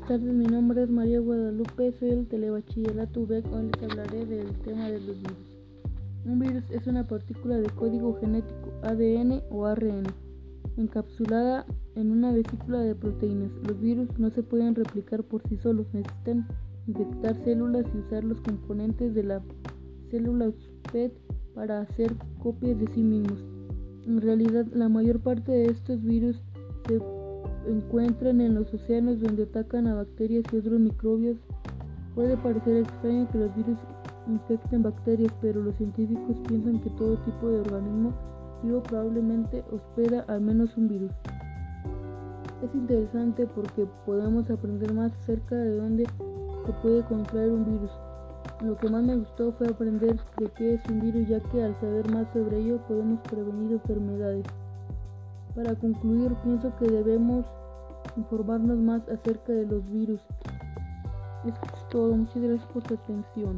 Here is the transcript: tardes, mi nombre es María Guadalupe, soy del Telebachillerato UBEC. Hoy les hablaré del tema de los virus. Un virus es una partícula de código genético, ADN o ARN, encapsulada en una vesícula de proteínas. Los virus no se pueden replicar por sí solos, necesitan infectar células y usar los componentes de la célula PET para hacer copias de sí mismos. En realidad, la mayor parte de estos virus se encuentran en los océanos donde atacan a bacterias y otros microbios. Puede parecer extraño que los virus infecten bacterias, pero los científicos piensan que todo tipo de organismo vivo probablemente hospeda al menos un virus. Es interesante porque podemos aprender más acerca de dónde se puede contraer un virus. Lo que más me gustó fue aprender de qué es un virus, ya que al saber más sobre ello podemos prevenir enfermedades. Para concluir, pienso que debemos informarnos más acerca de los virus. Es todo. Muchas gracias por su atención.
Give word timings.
tardes, 0.00 0.32
mi 0.32 0.46
nombre 0.46 0.82
es 0.82 0.90
María 0.90 1.20
Guadalupe, 1.20 1.92
soy 1.98 2.10
del 2.10 2.26
Telebachillerato 2.26 3.20
UBEC. 3.20 3.44
Hoy 3.52 3.70
les 3.72 3.82
hablaré 3.82 4.26
del 4.26 4.52
tema 4.60 4.88
de 4.88 5.00
los 5.00 5.16
virus. 5.16 5.56
Un 6.24 6.38
virus 6.38 6.70
es 6.70 6.86
una 6.86 7.06
partícula 7.06 7.56
de 7.58 7.68
código 7.70 8.14
genético, 8.20 8.70
ADN 8.82 9.42
o 9.50 9.66
ARN, 9.66 10.04
encapsulada 10.76 11.66
en 11.94 12.10
una 12.10 12.32
vesícula 12.32 12.80
de 12.80 12.94
proteínas. 12.94 13.50
Los 13.66 13.80
virus 13.80 14.08
no 14.18 14.30
se 14.30 14.42
pueden 14.42 14.74
replicar 14.74 15.24
por 15.24 15.42
sí 15.48 15.56
solos, 15.56 15.86
necesitan 15.92 16.46
infectar 16.86 17.36
células 17.44 17.86
y 17.94 17.98
usar 17.98 18.24
los 18.24 18.40
componentes 18.40 19.14
de 19.14 19.22
la 19.24 19.42
célula 20.10 20.52
PET 20.92 21.12
para 21.54 21.80
hacer 21.80 22.12
copias 22.42 22.78
de 22.78 22.86
sí 22.92 23.02
mismos. 23.02 23.44
En 24.06 24.20
realidad, 24.20 24.66
la 24.72 24.88
mayor 24.88 25.20
parte 25.20 25.52
de 25.52 25.66
estos 25.66 26.02
virus 26.02 26.40
se 26.86 27.00
encuentran 27.66 28.40
en 28.40 28.54
los 28.54 28.72
océanos 28.72 29.20
donde 29.20 29.44
atacan 29.44 29.86
a 29.86 29.94
bacterias 29.94 30.44
y 30.52 30.56
otros 30.56 30.80
microbios. 30.80 31.36
Puede 32.14 32.36
parecer 32.36 32.78
extraño 32.78 33.28
que 33.30 33.38
los 33.38 33.54
virus 33.56 33.78
infecten 34.28 34.82
bacterias, 34.82 35.32
pero 35.40 35.62
los 35.62 35.76
científicos 35.76 36.36
piensan 36.48 36.80
que 36.80 36.90
todo 36.90 37.16
tipo 37.18 37.48
de 37.48 37.60
organismo 37.60 38.12
vivo 38.62 38.82
probablemente 38.82 39.64
hospeda 39.70 40.24
al 40.28 40.40
menos 40.40 40.76
un 40.76 40.88
virus. 40.88 41.12
Es 42.62 42.74
interesante 42.74 43.46
porque 43.46 43.86
podemos 44.06 44.50
aprender 44.50 44.92
más 44.94 45.12
acerca 45.12 45.56
de 45.56 45.76
dónde 45.76 46.06
se 46.64 46.72
puede 46.82 47.04
contraer 47.04 47.50
un 47.50 47.64
virus. 47.64 47.90
Lo 48.64 48.76
que 48.76 48.88
más 48.88 49.04
me 49.04 49.16
gustó 49.16 49.52
fue 49.52 49.68
aprender 49.68 50.16
de 50.38 50.46
qué 50.56 50.74
es 50.74 50.80
un 50.88 51.00
virus, 51.00 51.28
ya 51.28 51.40
que 51.50 51.62
al 51.62 51.78
saber 51.80 52.10
más 52.10 52.26
sobre 52.32 52.58
ello 52.58 52.78
podemos 52.88 53.20
prevenir 53.28 53.72
enfermedades. 53.72 54.46
Para 55.56 55.74
concluir, 55.74 56.34
pienso 56.44 56.70
que 56.76 56.84
debemos 56.86 57.46
informarnos 58.14 58.76
más 58.76 59.08
acerca 59.08 59.54
de 59.54 59.64
los 59.66 59.90
virus. 59.90 60.20
Es 61.46 61.54
todo. 61.88 62.14
Muchas 62.14 62.42
gracias 62.42 62.66
por 62.72 62.86
su 62.86 62.92
atención. 62.92 63.56